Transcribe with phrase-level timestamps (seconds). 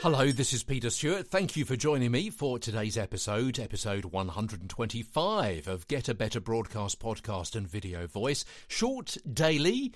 [0.00, 1.26] Hello, this is Peter Stewart.
[1.26, 7.00] Thank you for joining me for today's episode, episode 125 of Get a Better Broadcast
[7.00, 8.44] Podcast and Video Voice.
[8.68, 9.92] Short, daily,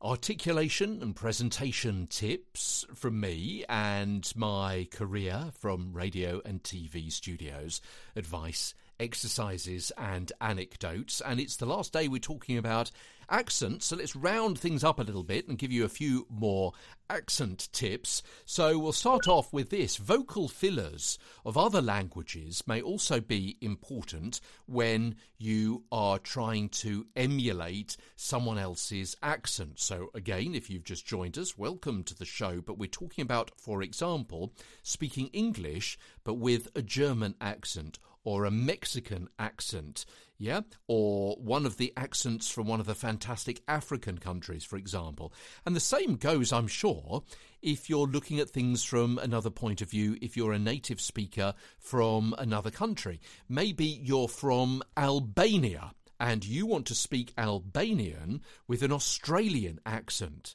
[0.00, 7.82] articulation and presentation tips from me and my career from radio and TV studios,
[8.14, 11.20] advice, exercises, and anecdotes.
[11.20, 12.90] And it's the last day we're talking about
[13.28, 16.72] accents, so let's round things up a little bit and give you a few more
[17.08, 18.22] accent tips.
[18.44, 24.40] So we'll start off with this vocal fillers of other languages may also be important
[24.66, 29.78] when you are trying to emulate someone else's accent.
[29.78, 32.60] So, again, if you've just joined us, welcome to the show.
[32.60, 38.50] But we're talking about, for example, speaking English but with a German accent or a
[38.50, 40.04] Mexican accent,
[40.38, 45.32] yeah, or one of the accents from one of the fantastic African countries, for example.
[45.64, 47.22] And the same goes, I'm sure,
[47.62, 51.54] if you're looking at things from another point of view, if you're a native speaker
[51.78, 53.20] from another country.
[53.48, 60.54] Maybe you're from Albania and you want to speak Albanian with an Australian accent.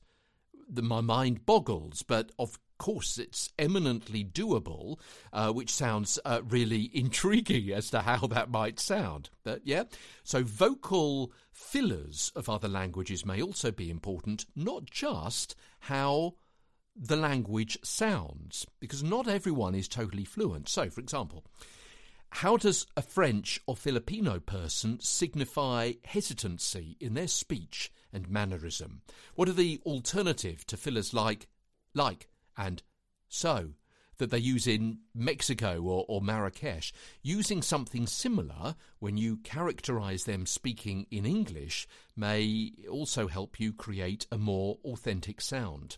[0.73, 4.97] My mind boggles, but of course, it's eminently doable,
[5.31, 9.29] uh, which sounds uh, really intriguing as to how that might sound.
[9.43, 9.83] But yeah,
[10.23, 16.33] so vocal fillers of other languages may also be important, not just how
[16.95, 20.67] the language sounds, because not everyone is totally fluent.
[20.67, 21.45] So, for example,
[22.31, 29.03] how does a French or Filipino person signify hesitancy in their speech and mannerism?
[29.35, 31.47] What are the alternative to fillers like
[31.93, 32.83] like and
[33.27, 33.71] so
[34.21, 36.93] that they use in Mexico or, or, Marrakesh.
[37.23, 44.27] Using something similar when you characterize them speaking in English may also help you create
[44.31, 45.97] a more authentic sound.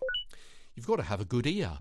[0.74, 1.80] You've got to have a good ear.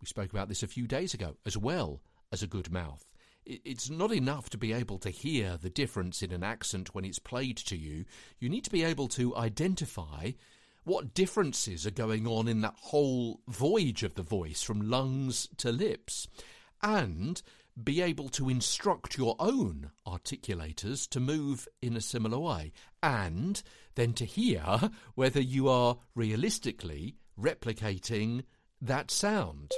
[0.00, 3.04] We spoke about this a few days ago, as well as a good mouth.
[3.44, 7.18] It's not enough to be able to hear the difference in an accent when it's
[7.18, 8.04] played to you.
[8.38, 10.30] You need to be able to identify
[10.84, 15.70] what differences are going on in that whole voyage of the voice from lungs to
[15.70, 16.26] lips,
[16.82, 17.42] and
[17.82, 22.72] be able to instruct your own articulators to move in a similar way,
[23.02, 23.62] and
[23.94, 28.42] then to hear whether you are realistically replicating
[28.80, 29.70] that sound.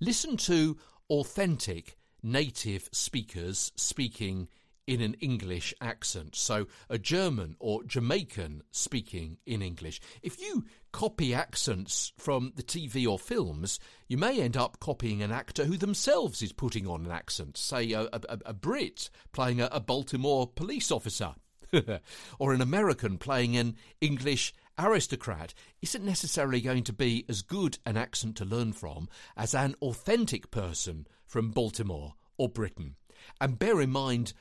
[0.00, 0.76] Listen to
[1.08, 4.48] authentic native speakers speaking
[4.86, 6.36] in an English accent.
[6.36, 10.00] So a German or Jamaican speaking in English.
[10.22, 15.32] If you copy accents from the TV or films, you may end up copying an
[15.32, 19.68] actor who themselves is putting on an accent, say a, a, a Brit playing a,
[19.72, 21.34] a Baltimore police officer.
[22.38, 27.96] or an American playing an English aristocrat isn't necessarily going to be as good an
[27.96, 32.94] accent to learn from as an authentic person from Baltimore or Britain.
[33.40, 34.32] And bear in mind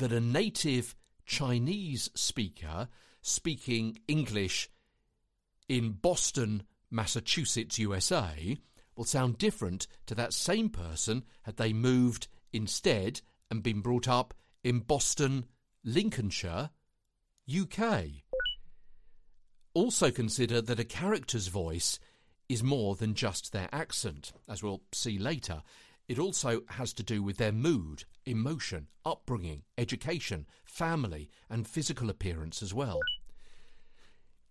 [0.00, 0.94] that a native
[1.26, 2.88] Chinese speaker
[3.22, 4.70] speaking English
[5.68, 8.56] in Boston, Massachusetts, USA,
[8.96, 14.34] will sound different to that same person had they moved instead and been brought up
[14.64, 15.44] in Boston,
[15.84, 16.70] Lincolnshire,
[17.48, 18.04] UK.
[19.74, 21.98] Also consider that a character's voice
[22.48, 25.62] is more than just their accent, as we'll see later.
[26.10, 32.64] It also has to do with their mood, emotion, upbringing, education, family, and physical appearance
[32.64, 32.98] as well.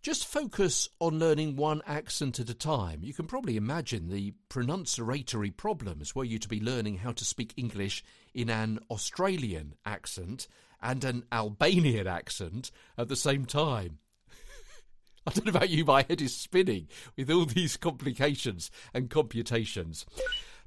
[0.01, 3.03] Just focus on learning one accent at a time.
[3.03, 7.53] You can probably imagine the pronunciatory problems were you to be learning how to speak
[7.57, 10.47] English in an Australian accent
[10.81, 13.97] and an Albanian accent at the same time.
[15.27, 16.87] I don't know about you, my head is spinning
[17.17, 20.05] with all these complications and computations.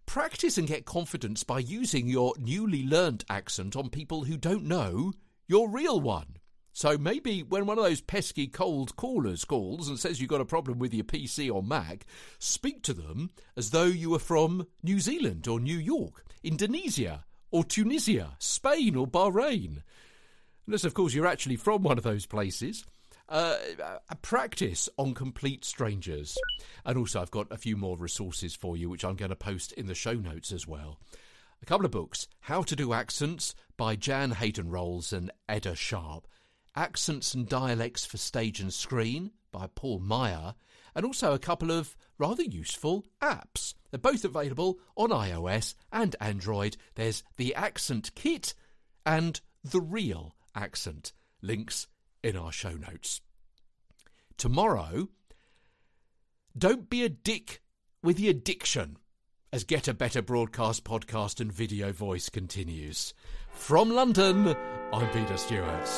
[0.07, 5.13] Practice and get confidence by using your newly learnt accent on people who don't know
[5.49, 6.37] your real one.
[6.75, 10.47] So maybe when one of those pesky cold callers calls and says you've got a
[10.47, 12.07] problem with your PC or Mac,
[12.39, 17.65] speak to them as though you were from New Zealand or New York, Indonesia or
[17.65, 19.83] Tunisia, Spain or Bahrain.
[20.67, 22.85] Unless, of course, you're actually from one of those places
[23.29, 23.57] uh,
[24.09, 26.37] a practice on complete strangers.
[26.85, 29.73] And also, I've got a few more resources for you, which I'm going to post
[29.73, 30.99] in the show notes as well.
[31.63, 36.27] A couple of books How to Do Accents by Jan Haydn Rowles and Edda Sharp,
[36.75, 40.55] Accents and Dialects for Stage and Screen by Paul Meier,
[40.95, 43.75] and also a couple of rather useful apps.
[43.91, 46.77] They're both available on iOS and Android.
[46.97, 48.55] There's the Accent Kit
[49.07, 51.13] and the Real Accent.
[51.43, 51.87] Links
[52.23, 53.21] in our show notes.
[54.37, 55.09] Tomorrow,
[56.57, 57.63] don't be a dick
[58.03, 58.97] with the addiction
[59.53, 63.13] as Get a Better Broadcast podcast and video voice continues.
[63.53, 64.57] From London,
[64.93, 65.89] I'm Peter Stewart.